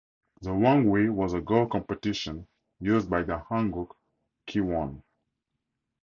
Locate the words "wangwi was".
0.49-1.35